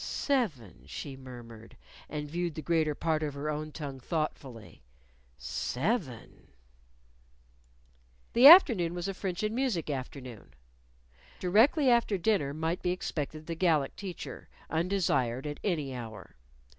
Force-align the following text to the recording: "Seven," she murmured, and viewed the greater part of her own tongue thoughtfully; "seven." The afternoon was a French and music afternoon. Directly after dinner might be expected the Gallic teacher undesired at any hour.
"Seven," 0.03 0.85
she 0.87 1.15
murmured, 1.15 1.77
and 2.09 2.27
viewed 2.27 2.55
the 2.55 2.63
greater 2.63 2.95
part 2.95 3.21
of 3.21 3.35
her 3.35 3.51
own 3.51 3.71
tongue 3.71 3.99
thoughtfully; 3.99 4.81
"seven." 5.37 6.47
The 8.33 8.47
afternoon 8.47 8.95
was 8.95 9.07
a 9.07 9.13
French 9.13 9.43
and 9.43 9.53
music 9.53 9.91
afternoon. 9.91 10.55
Directly 11.37 11.91
after 11.91 12.17
dinner 12.17 12.51
might 12.51 12.81
be 12.81 12.89
expected 12.89 13.45
the 13.45 13.53
Gallic 13.53 13.95
teacher 13.95 14.49
undesired 14.71 15.45
at 15.45 15.59
any 15.63 15.93
hour. 15.93 16.35